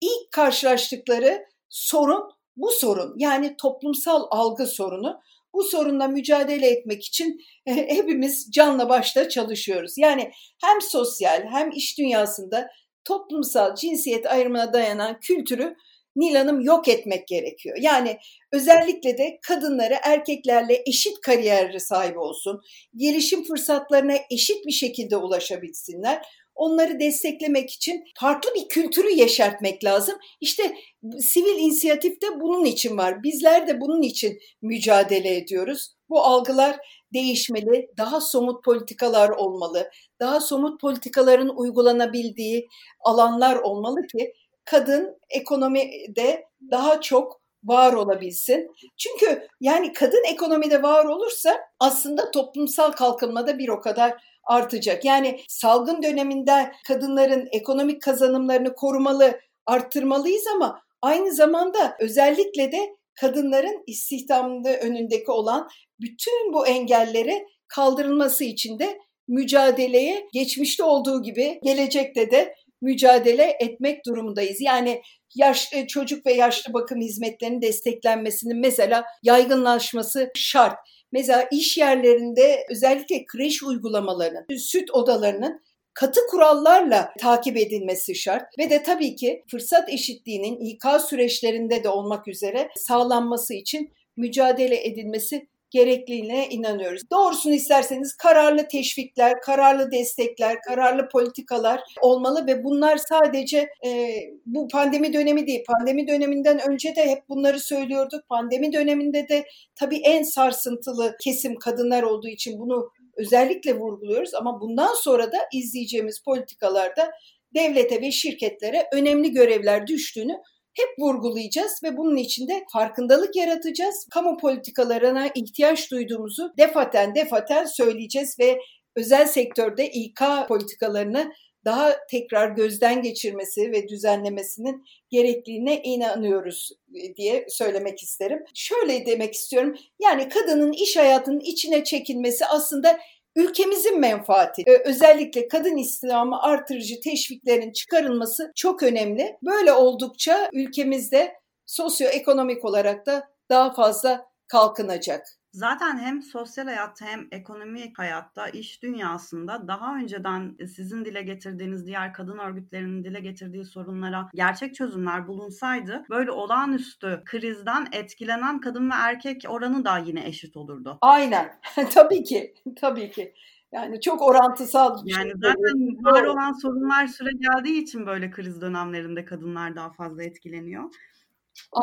ilk 0.00 0.32
karşılaştıkları 0.32 1.44
sorun 1.68 2.30
bu 2.58 2.70
sorun 2.70 3.14
yani 3.16 3.56
toplumsal 3.56 4.26
algı 4.30 4.66
sorunu 4.66 5.20
bu 5.54 5.62
sorunla 5.62 6.08
mücadele 6.08 6.66
etmek 6.66 7.04
için 7.04 7.40
e, 7.66 7.74
hepimiz 7.74 8.50
canla 8.50 8.88
başla 8.88 9.28
çalışıyoruz. 9.28 9.98
Yani 9.98 10.30
hem 10.64 10.80
sosyal 10.80 11.42
hem 11.50 11.70
iş 11.70 11.98
dünyasında 11.98 12.68
toplumsal 13.04 13.74
cinsiyet 13.74 14.26
ayrımına 14.26 14.72
dayanan 14.72 15.20
kültürü 15.20 15.76
Nil 16.16 16.34
Hanım 16.34 16.60
yok 16.60 16.88
etmek 16.88 17.28
gerekiyor. 17.28 17.76
Yani 17.80 18.18
özellikle 18.52 19.18
de 19.18 19.38
kadınları 19.42 19.94
erkeklerle 20.02 20.82
eşit 20.86 21.20
kariyer 21.20 21.78
sahibi 21.78 22.18
olsun, 22.18 22.60
gelişim 22.96 23.44
fırsatlarına 23.44 24.14
eşit 24.30 24.66
bir 24.66 24.72
şekilde 24.72 25.16
ulaşabilsinler 25.16 26.26
onları 26.58 27.00
desteklemek 27.00 27.70
için 27.70 28.04
farklı 28.20 28.50
bir 28.54 28.68
kültürü 28.68 29.10
yeşertmek 29.10 29.84
lazım. 29.84 30.18
İşte 30.40 30.74
sivil 31.20 31.58
inisiyatif 31.58 32.22
de 32.22 32.40
bunun 32.40 32.64
için 32.64 32.98
var. 32.98 33.22
Bizler 33.22 33.66
de 33.66 33.80
bunun 33.80 34.02
için 34.02 34.38
mücadele 34.62 35.36
ediyoruz. 35.36 35.94
Bu 36.08 36.20
algılar 36.20 36.76
değişmeli, 37.14 37.88
daha 37.98 38.20
somut 38.20 38.64
politikalar 38.64 39.28
olmalı, 39.28 39.90
daha 40.20 40.40
somut 40.40 40.80
politikaların 40.80 41.52
uygulanabildiği 41.56 42.68
alanlar 43.04 43.56
olmalı 43.56 44.06
ki 44.06 44.32
kadın 44.64 45.16
ekonomide 45.30 46.44
daha 46.70 47.00
çok 47.00 47.40
var 47.64 47.92
olabilsin. 47.92 48.70
Çünkü 48.96 49.48
yani 49.60 49.92
kadın 49.92 50.24
ekonomide 50.32 50.82
var 50.82 51.04
olursa 51.04 51.60
aslında 51.80 52.30
toplumsal 52.30 52.92
kalkınmada 52.92 53.58
bir 53.58 53.68
o 53.68 53.80
kadar 53.80 54.37
artacak. 54.48 55.04
Yani 55.04 55.40
salgın 55.48 56.02
döneminde 56.02 56.72
kadınların 56.86 57.48
ekonomik 57.52 58.02
kazanımlarını 58.02 58.74
korumalı, 58.74 59.40
arttırmalıyız 59.66 60.44
ama 60.54 60.82
aynı 61.02 61.34
zamanda 61.34 61.96
özellikle 62.00 62.72
de 62.72 62.96
kadınların 63.20 63.82
istihdamında 63.86 64.76
önündeki 64.76 65.30
olan 65.30 65.68
bütün 66.00 66.52
bu 66.52 66.66
engelleri 66.66 67.46
kaldırılması 67.68 68.44
için 68.44 68.78
de 68.78 68.98
mücadeleye 69.28 70.28
geçmişte 70.32 70.82
olduğu 70.84 71.22
gibi 71.22 71.60
gelecekte 71.64 72.30
de 72.30 72.54
mücadele 72.82 73.56
etmek 73.60 74.06
durumundayız. 74.06 74.60
Yani 74.60 75.02
yaşlı 75.34 75.86
çocuk 75.86 76.26
ve 76.26 76.32
yaşlı 76.32 76.72
bakım 76.72 77.00
hizmetlerinin 77.00 77.62
desteklenmesinin 77.62 78.60
mesela 78.60 79.04
yaygınlaşması 79.22 80.30
şart. 80.34 80.78
Mesela 81.12 81.48
iş 81.52 81.78
yerlerinde 81.78 82.66
özellikle 82.70 83.24
kreş 83.26 83.62
uygulamalarının, 83.62 84.56
süt 84.56 84.90
odalarının 84.90 85.60
katı 85.94 86.20
kurallarla 86.30 87.12
takip 87.20 87.56
edilmesi 87.56 88.14
şart. 88.14 88.58
Ve 88.58 88.70
de 88.70 88.82
tabii 88.82 89.16
ki 89.16 89.44
fırsat 89.50 89.88
eşitliğinin 89.88 90.60
İK 90.60 90.84
süreçlerinde 91.08 91.84
de 91.84 91.88
olmak 91.88 92.28
üzere 92.28 92.68
sağlanması 92.76 93.54
için 93.54 93.92
mücadele 94.16 94.86
edilmesi 94.86 95.48
gerekliliğine 95.70 96.48
inanıyoruz. 96.48 97.02
Doğrusunu 97.10 97.54
isterseniz 97.54 98.16
kararlı 98.16 98.68
teşvikler, 98.68 99.40
kararlı 99.40 99.90
destekler, 99.90 100.60
kararlı 100.60 101.08
politikalar 101.08 101.80
olmalı 102.02 102.46
ve 102.46 102.64
bunlar 102.64 102.96
sadece 102.96 103.68
e, 103.86 104.14
bu 104.46 104.68
pandemi 104.68 105.12
dönemi 105.12 105.46
değil. 105.46 105.64
Pandemi 105.66 106.08
döneminden 106.08 106.70
önce 106.70 106.96
de 106.96 107.06
hep 107.06 107.28
bunları 107.28 107.60
söylüyorduk. 107.60 108.28
Pandemi 108.28 108.72
döneminde 108.72 109.28
de 109.28 109.44
tabii 109.74 110.00
en 110.04 110.22
sarsıntılı 110.22 111.16
kesim 111.20 111.56
kadınlar 111.56 112.02
olduğu 112.02 112.28
için 112.28 112.60
bunu 112.60 112.90
özellikle 113.16 113.78
vurguluyoruz 113.78 114.34
ama 114.34 114.60
bundan 114.60 114.94
sonra 114.94 115.32
da 115.32 115.38
izleyeceğimiz 115.52 116.22
politikalarda 116.24 117.10
devlete 117.54 118.00
ve 118.00 118.10
şirketlere 118.10 118.88
önemli 118.92 119.32
görevler 119.32 119.86
düştüğünü 119.86 120.32
hep 120.78 120.98
vurgulayacağız 120.98 121.80
ve 121.82 121.96
bunun 121.96 122.16
içinde 122.16 122.64
farkındalık 122.72 123.36
yaratacağız. 123.36 124.06
Kamu 124.10 124.36
politikalarına 124.36 125.26
ihtiyaç 125.34 125.90
duyduğumuzu 125.90 126.52
defaten 126.58 127.14
defaten 127.14 127.64
söyleyeceğiz 127.64 128.36
ve 128.40 128.58
özel 128.96 129.26
sektörde 129.26 129.90
İK 129.90 130.20
politikalarını 130.48 131.32
daha 131.64 131.96
tekrar 132.10 132.48
gözden 132.48 133.02
geçirmesi 133.02 133.72
ve 133.72 133.88
düzenlemesinin 133.88 134.84
gerekliliğine 135.10 135.82
inanıyoruz 135.82 136.70
diye 137.16 137.46
söylemek 137.48 138.02
isterim. 138.02 138.44
Şöyle 138.54 139.06
demek 139.06 139.34
istiyorum. 139.34 139.74
Yani 140.00 140.28
kadının 140.28 140.72
iş 140.72 140.96
hayatının 140.96 141.40
içine 141.40 141.84
çekilmesi 141.84 142.46
aslında 142.46 142.98
ülkemizin 143.38 144.00
menfaati. 144.00 144.62
Ee, 144.66 144.82
özellikle 144.84 145.48
kadın 145.48 145.76
istihdamı 145.76 146.42
artırıcı 146.42 147.00
teşviklerin 147.00 147.72
çıkarılması 147.72 148.52
çok 148.54 148.82
önemli. 148.82 149.36
Böyle 149.42 149.72
oldukça 149.72 150.50
ülkemizde 150.52 151.34
sosyoekonomik 151.66 152.64
olarak 152.64 153.06
da 153.06 153.28
daha 153.50 153.72
fazla 153.72 154.26
kalkınacak. 154.48 155.37
Zaten 155.52 155.98
hem 155.98 156.22
sosyal 156.22 156.64
hayatta 156.64 157.06
hem 157.06 157.28
ekonomik 157.32 157.98
hayatta, 157.98 158.48
iş 158.48 158.82
dünyasında 158.82 159.68
daha 159.68 159.96
önceden 159.96 160.56
sizin 160.66 161.04
dile 161.04 161.22
getirdiğiniz 161.22 161.86
diğer 161.86 162.12
kadın 162.12 162.38
örgütlerinin 162.38 163.04
dile 163.04 163.20
getirdiği 163.20 163.64
sorunlara 163.64 164.28
gerçek 164.34 164.74
çözümler 164.74 165.28
bulunsaydı 165.28 166.04
böyle 166.10 166.30
olağanüstü 166.30 167.22
krizden 167.24 167.88
etkilenen 167.92 168.60
kadın 168.60 168.90
ve 168.90 168.94
erkek 168.94 169.44
oranı 169.48 169.84
da 169.84 169.98
yine 169.98 170.26
eşit 170.26 170.56
olurdu. 170.56 170.98
Aynen. 171.00 171.50
tabii 171.94 172.22
ki. 172.22 172.54
Tabii 172.76 173.10
ki. 173.10 173.34
Yani 173.72 174.00
çok 174.00 174.22
orantısal. 174.22 175.02
Yani 175.04 175.32
zaten 175.42 176.04
var 176.04 176.24
olan 176.24 176.52
sorunlar 176.52 177.06
süre 177.06 177.30
geldiği 177.40 177.82
için 177.82 178.06
böyle 178.06 178.30
kriz 178.30 178.60
dönemlerinde 178.60 179.24
kadınlar 179.24 179.76
daha 179.76 179.92
fazla 179.92 180.22
etkileniyor. 180.22 180.84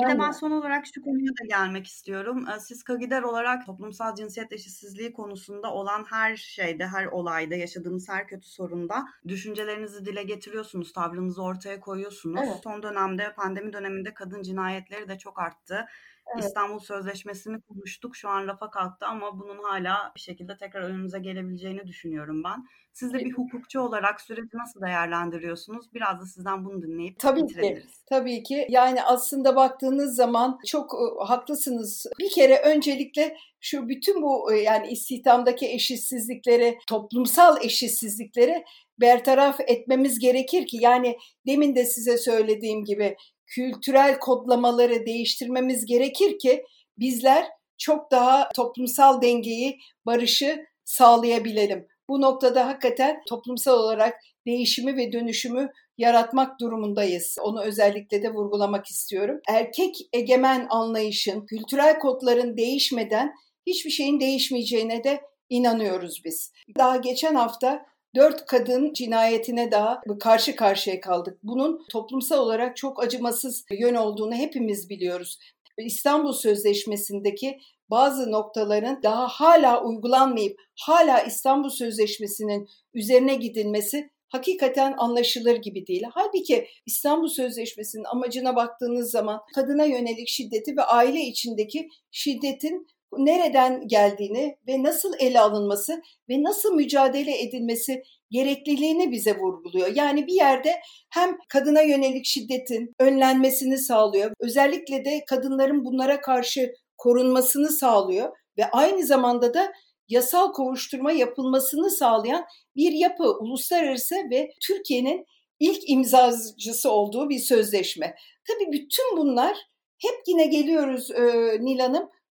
Bir 0.02 0.10
de 0.10 0.20
ben 0.20 0.32
son 0.32 0.52
olarak 0.52 0.86
şu 0.96 1.02
konuya 1.02 1.32
da 1.32 1.46
gelmek 1.50 1.88
istiyorum. 1.88 2.46
Siz 2.60 2.84
Kagider 2.84 3.22
olarak 3.22 3.66
toplumsal 3.66 4.16
cinsiyet 4.16 4.52
eşitsizliği 4.52 5.14
konusunda 5.14 5.74
olan 5.74 6.06
her 6.10 6.36
şeyde, 6.36 6.88
her 6.88 7.06
olayda, 7.06 7.56
yaşadığımız 7.56 8.10
her 8.10 8.28
kötü 8.28 8.48
sorunda 8.48 9.06
düşüncelerinizi 9.28 10.06
dile 10.06 10.24
getiriyorsunuz, 10.24 10.94
tavrınızı 10.94 11.44
ortaya 11.44 11.80
koyuyorsunuz. 11.80 12.42
Evet. 12.44 12.60
Son 12.64 12.84
dönemde, 12.84 13.34
pandemi 13.34 13.74
döneminde 13.74 14.14
kadın 14.14 14.42
cinayetleri 14.42 15.08
de 15.10 15.18
çok 15.18 15.40
arttı. 15.40 15.86
Evet. 16.34 16.44
İstanbul 16.44 16.80
Sözleşmesi'ni 16.80 17.62
konuştuk. 17.62 18.16
Şu 18.16 18.30
an 18.30 18.48
rafa 18.48 18.70
kalktı 18.70 19.06
ama 19.06 19.40
bunun 19.40 19.64
hala 19.64 20.12
bir 20.16 20.22
şekilde 20.22 20.58
tekrar 20.58 20.82
önümüze 20.82 21.20
gelebileceğini 21.20 21.88
düşünüyorum 21.88 22.44
ben. 22.44 22.66
Siz 22.94 23.14
de 23.14 23.20
bir 23.20 23.34
hukukçu 23.34 23.80
olarak 23.80 24.22
süreci 24.22 24.58
nasıl 24.58 24.82
değerlendiriyorsunuz? 24.82 25.94
Biraz 25.94 26.22
da 26.22 26.26
sizden 26.26 26.66
bunu 26.66 26.82
dinleyip 26.82 27.20
tabii 27.20 27.48
Ki, 27.48 27.84
tabii 28.10 28.44
ki. 28.44 28.68
Yani 28.70 29.04
aslında 29.04 29.56
baktığınız 29.56 30.16
zaman 30.16 30.60
çok 30.68 30.96
haklısınız. 31.20 32.06
Bir 32.20 32.30
kere 32.30 32.62
öncelikle 32.62 33.38
şu 33.60 33.88
bütün 33.90 34.22
bu 34.22 34.54
yani 34.54 34.88
istihdamdaki 34.88 35.68
eşitsizlikleri, 35.68 36.78
toplumsal 36.88 37.64
eşitsizlikleri 37.64 38.64
bertaraf 39.02 39.60
etmemiz 39.60 40.20
gerekir 40.20 40.68
ki 40.68 40.78
yani 40.82 41.18
demin 41.48 41.76
de 41.76 41.86
size 41.86 42.18
söylediğim 42.18 42.86
gibi 42.86 43.16
kültürel 43.48 44.20
kodlamaları 44.20 45.06
değiştirmemiz 45.06 45.86
gerekir 45.86 46.40
ki 46.40 46.64
bizler 46.98 47.48
çok 47.78 48.12
daha 48.12 48.50
toplumsal 48.50 49.22
dengeyi, 49.22 49.78
barışı 50.06 50.66
sağlayabilelim. 50.86 51.88
Bu 52.10 52.22
noktada 52.22 52.68
hakikaten 52.68 53.22
toplumsal 53.30 53.80
olarak 53.80 54.14
değişimi 54.48 54.98
ve 54.98 55.12
dönüşümü 55.12 55.70
yaratmak 55.98 56.60
durumundayız. 56.60 57.38
Onu 57.42 57.64
özellikle 57.64 58.24
de 58.24 58.34
vurgulamak 58.34 58.86
istiyorum. 58.86 59.40
Erkek 59.50 59.96
egemen 60.14 60.68
anlayışın, 60.70 61.46
kültürel 61.46 62.00
kodların 62.00 62.58
değişmeden 62.58 63.34
hiçbir 63.68 63.92
şeyin 63.92 64.20
değişmeyeceğine 64.20 65.04
de 65.04 65.22
inanıyoruz 65.50 66.22
biz. 66.26 66.52
Daha 66.78 66.98
geçen 66.98 67.36
hafta 67.36 67.86
dört 68.16 68.46
kadın 68.46 68.94
cinayetine 68.94 69.72
daha 69.72 70.02
karşı 70.20 70.56
karşıya 70.56 71.00
kaldık. 71.00 71.40
Bunun 71.44 71.86
toplumsal 71.92 72.40
olarak 72.40 72.78
çok 72.78 73.04
acımasız 73.04 73.66
yön 73.80 73.96
olduğunu 73.96 74.36
hepimiz 74.36 74.90
biliyoruz. 74.90 75.40
İstanbul 75.78 76.34
Sözleşmesi'ndeki 76.34 77.58
bazı 77.90 78.32
noktaların 78.32 79.00
daha 79.04 79.28
hala 79.28 79.84
uygulanmayıp 79.84 80.60
hala 80.80 81.22
İstanbul 81.22 81.70
Sözleşmesi'nin 81.70 82.68
üzerine 82.94 83.36
gidilmesi 83.36 84.10
hakikaten 84.30 84.96
anlaşılır 84.98 85.56
gibi 85.56 85.88
değil. 85.88 86.04
Halbuki 86.12 86.68
İstanbul 86.86 87.28
Sözleşmesi'nin 87.28 88.04
amacına 88.04 88.56
baktığınız 88.56 89.12
zaman 89.12 89.42
kadına 89.56 89.86
yönelik 89.86 90.28
şiddeti 90.28 90.78
ve 90.78 90.84
aile 90.84 91.22
içindeki 91.22 91.88
şiddetin 92.12 92.88
nereden 93.18 93.88
geldiğini 93.88 94.58
ve 94.68 94.84
nasıl 94.84 95.14
ele 95.20 95.40
alınması 95.40 96.02
ve 96.30 96.44
nasıl 96.44 96.74
mücadele 96.74 97.42
edilmesi 97.42 98.04
gerekliliğini 98.32 99.12
bize 99.12 99.38
vurguluyor. 99.38 99.96
Yani 99.96 100.28
bir 100.28 100.34
yerde 100.34 100.82
hem 101.10 101.38
kadına 101.50 101.82
yönelik 101.82 102.26
şiddetin 102.26 102.94
önlenmesini 103.00 103.78
sağlıyor. 103.78 104.32
Özellikle 104.40 105.06
de 105.06 105.26
kadınların 105.28 105.86
bunlara 105.86 106.22
karşı 106.22 106.74
korunmasını 106.98 107.70
sağlıyor 107.70 108.38
ve 108.58 108.72
aynı 108.72 109.06
zamanda 109.06 109.54
da 109.54 109.72
yasal 110.10 110.54
kovuşturma 110.54 111.12
yapılmasını 111.12 111.92
sağlayan 111.92 112.46
bir 112.76 112.92
yapı 112.92 113.24
uluslararası 113.24 114.16
ve 114.32 114.52
Türkiye'nin 114.68 115.26
ilk 115.60 115.90
imzacısı 115.90 116.92
olduğu 116.92 117.30
bir 117.30 117.40
sözleşme. 117.40 118.16
Tabii 118.48 118.72
bütün 118.72 119.18
bunlar 119.18 119.58
hep 120.02 120.16
yine 120.28 120.46
geliyoruz 120.46 121.12
e, 121.12 121.24
Nil 121.62 121.86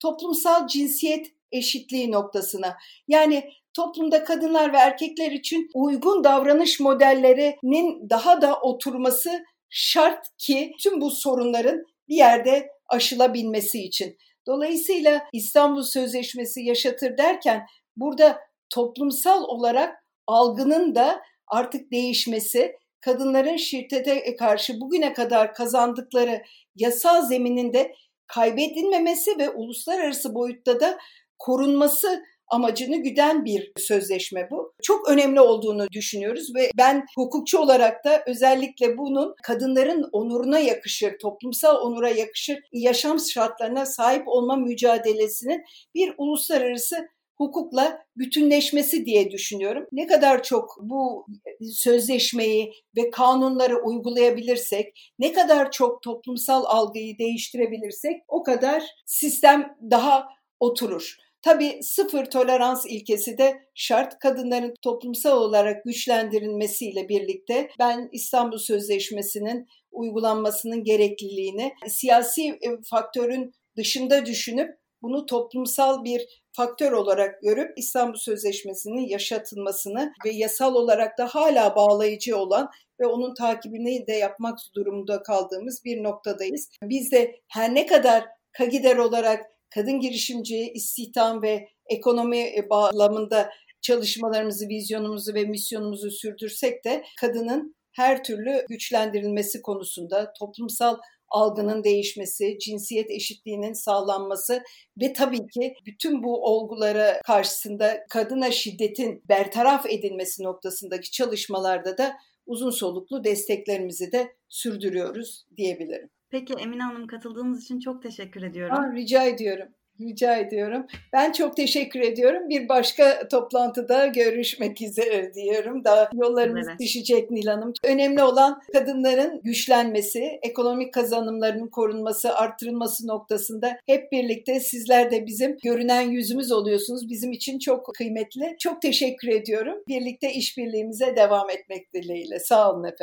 toplumsal 0.01 0.67
cinsiyet 0.67 1.27
eşitliği 1.53 2.13
noktasına. 2.13 2.77
Yani 3.09 3.51
toplumda 3.75 4.25
kadınlar 4.25 4.73
ve 4.73 4.77
erkekler 4.77 5.33
için 5.33 5.71
uygun 5.75 6.25
davranış 6.25 6.81
modellerinin 6.81 8.11
daha 8.11 8.43
da 8.43 8.61
oturması 8.61 9.45
şart 9.69 10.27
ki 10.39 10.73
tüm 10.81 11.01
bu 11.01 11.11
sorunların 11.11 11.85
bir 12.09 12.17
yerde 12.17 12.69
aşılabilmesi 12.89 13.83
için. 13.83 14.17
Dolayısıyla 14.47 15.23
İstanbul 15.33 15.83
Sözleşmesi 15.83 16.63
yaşatır 16.63 17.19
derken 17.19 17.67
burada 17.97 18.41
toplumsal 18.71 19.45
olarak 19.45 20.05
algının 20.27 20.95
da 20.95 21.23
artık 21.47 21.93
değişmesi, 21.93 22.77
kadınların 23.01 23.57
şiddete 23.57 24.37
karşı 24.37 24.81
bugüne 24.81 25.13
kadar 25.13 25.55
kazandıkları 25.55 26.43
yasal 26.77 27.27
zemininde 27.27 27.95
kaybedilmemesi 28.35 29.38
ve 29.38 29.51
uluslararası 29.51 30.35
boyutta 30.35 30.81
da 30.81 30.99
korunması 31.38 32.23
amacını 32.51 32.97
güden 32.97 33.45
bir 33.45 33.73
sözleşme 33.77 34.49
bu. 34.51 34.73
Çok 34.83 35.09
önemli 35.09 35.40
olduğunu 35.40 35.87
düşünüyoruz 35.93 36.55
ve 36.55 36.71
ben 36.79 37.05
hukukçu 37.16 37.59
olarak 37.59 38.05
da 38.05 38.23
özellikle 38.27 38.99
bunun 38.99 39.35
kadınların 39.43 40.09
onuruna 40.12 40.59
yakışır, 40.59 41.19
toplumsal 41.23 41.77
onura 41.77 42.09
yakışır 42.09 42.59
yaşam 42.73 43.21
şartlarına 43.21 43.87
sahip 43.87 44.29
olma 44.29 44.57
mücadelesinin 44.57 45.62
bir 45.95 46.14
uluslararası 46.19 46.97
hukukla 47.40 47.98
bütünleşmesi 48.16 49.07
diye 49.07 49.31
düşünüyorum. 49.31 49.87
Ne 49.92 50.07
kadar 50.07 50.42
çok 50.42 50.76
bu 50.83 51.26
sözleşmeyi 51.72 52.72
ve 52.96 53.11
kanunları 53.11 53.83
uygulayabilirsek, 53.83 55.12
ne 55.18 55.33
kadar 55.33 55.70
çok 55.70 56.03
toplumsal 56.03 56.64
algıyı 56.64 57.18
değiştirebilirsek 57.18 58.22
o 58.29 58.42
kadar 58.42 58.83
sistem 59.07 59.76
daha 59.90 60.29
oturur. 60.61 61.16
Tabii 61.42 61.83
sıfır 61.83 62.24
tolerans 62.24 62.87
ilkesi 62.87 63.38
de 63.38 63.61
şart 63.74 64.18
kadınların 64.18 64.74
toplumsal 64.83 65.42
olarak 65.42 65.85
güçlendirilmesiyle 65.85 67.09
birlikte 67.09 67.70
ben 67.79 68.09
İstanbul 68.12 68.59
Sözleşmesi'nin 68.59 69.66
uygulanmasının 69.90 70.85
gerekliliğini 70.85 71.72
siyasi 71.88 72.48
e, 72.48 72.68
faktörün 72.90 73.53
dışında 73.76 74.26
düşünüp 74.26 74.80
bunu 75.03 75.27
toplumsal 75.27 76.05
bir 76.05 76.43
faktör 76.53 76.93
olarak 76.93 77.43
görüp 77.43 77.79
İstanbul 77.79 78.19
Sözleşmesi'nin 78.19 79.09
yaşatılmasını 79.09 80.13
ve 80.25 80.31
yasal 80.31 80.75
olarak 80.75 81.19
da 81.19 81.27
hala 81.27 81.77
bağlayıcı 81.77 82.37
olan 82.37 82.71
ve 83.01 83.07
onun 83.07 83.35
takibini 83.35 84.07
de 84.07 84.13
yapmak 84.13 84.59
durumunda 84.75 85.23
kaldığımız 85.23 85.85
bir 85.85 86.03
noktadayız. 86.03 86.69
Biz 86.83 87.13
de 87.13 87.41
her 87.49 87.75
ne 87.75 87.87
kadar 87.87 88.25
Kagider 88.53 88.97
olarak 88.97 89.47
kadın 89.75 90.01
girişimci, 90.01 90.73
istihdam 90.75 91.43
ve 91.43 91.69
ekonomi 91.87 92.53
bağlamında 92.71 93.51
çalışmalarımızı, 93.81 94.69
vizyonumuzu 94.69 95.35
ve 95.35 95.45
misyonumuzu 95.45 96.11
sürdürsek 96.11 96.85
de 96.85 97.05
kadının 97.21 97.75
her 97.93 98.25
türlü 98.25 98.65
güçlendirilmesi 98.69 99.63
konusunda 99.63 100.33
toplumsal 100.39 100.97
algının 101.31 101.85
değişmesi, 101.85 102.59
cinsiyet 102.59 103.11
eşitliğinin 103.11 103.73
sağlanması 103.73 104.62
ve 105.01 105.12
tabii 105.12 105.47
ki 105.47 105.75
bütün 105.87 106.23
bu 106.23 106.45
olgulara 106.45 107.21
karşısında 107.27 108.07
kadına 108.11 108.51
şiddetin 108.51 109.23
bertaraf 109.29 109.87
edilmesi 109.87 110.43
noktasındaki 110.43 111.11
çalışmalarda 111.11 111.99
da 111.99 112.16
uzun 112.47 112.71
soluklu 112.71 113.25
desteklerimizi 113.25 114.12
de 114.12 114.33
sürdürüyoruz 114.49 115.47
diyebilirim. 115.57 116.11
Peki 116.31 116.55
Emine 116.55 116.83
Hanım 116.83 117.07
katıldığınız 117.07 117.64
için 117.64 117.81
çok 117.81 118.03
teşekkür 118.03 118.43
ediyorum. 118.43 118.77
Aa, 118.77 118.93
rica 118.93 119.25
ediyorum. 119.25 119.69
Rica 120.01 120.37
ediyorum. 120.37 120.87
Ben 121.13 121.33
çok 121.33 121.57
teşekkür 121.57 122.01
ediyorum. 122.01 122.49
Bir 122.49 122.69
başka 122.69 123.29
toplantıda 123.29 124.07
görüşmek 124.07 124.83
üzere 124.83 125.35
diyorum. 125.35 125.85
Daha 125.85 126.11
yollarımız 126.15 126.69
evet. 126.69 126.81
düşecek 126.81 127.31
Nil 127.31 127.47
Hanım. 127.47 127.73
Önemli 127.85 128.23
olan 128.23 128.61
kadınların 128.73 129.41
güçlenmesi, 129.45 130.39
ekonomik 130.43 130.95
kazanımlarının 130.95 131.69
korunması, 131.69 132.35
arttırılması 132.35 133.07
noktasında 133.07 133.77
hep 133.87 134.13
birlikte 134.13 134.61
sizler 134.61 135.11
de 135.11 135.27
bizim 135.27 135.57
görünen 135.65 136.03
yüzümüz 136.11 136.53
oluyorsunuz. 136.53 137.09
Bizim 137.09 137.33
için 137.33 137.59
çok 137.59 137.95
kıymetli. 137.95 138.57
Çok 138.59 138.83
teşekkür 138.83 139.29
ediyorum. 139.29 139.77
Birlikte 139.89 140.33
işbirliğimize 140.33 141.17
devam 141.17 141.51
etmek 141.51 141.95
dileğiyle. 141.95 142.39
Sağ 142.39 142.73
olun 142.73 142.85
efendim. 142.85 143.01